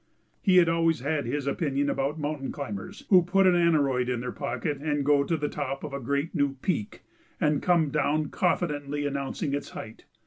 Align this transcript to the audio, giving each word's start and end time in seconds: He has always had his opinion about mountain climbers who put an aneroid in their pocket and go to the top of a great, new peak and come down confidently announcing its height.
He 0.41 0.57
has 0.57 0.67
always 0.67 1.01
had 1.01 1.27
his 1.27 1.45
opinion 1.45 1.87
about 1.87 2.17
mountain 2.19 2.51
climbers 2.51 3.05
who 3.11 3.21
put 3.21 3.45
an 3.45 3.53
aneroid 3.53 4.09
in 4.09 4.19
their 4.19 4.31
pocket 4.31 4.77
and 4.77 5.05
go 5.05 5.23
to 5.23 5.37
the 5.37 5.47
top 5.47 5.83
of 5.83 5.93
a 5.93 5.99
great, 5.99 6.33
new 6.33 6.55
peak 6.63 7.03
and 7.39 7.61
come 7.61 7.91
down 7.91 8.29
confidently 8.29 9.05
announcing 9.05 9.53
its 9.53 9.69
height. 9.69 10.05